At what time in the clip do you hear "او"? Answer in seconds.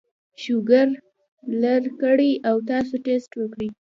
2.49-2.55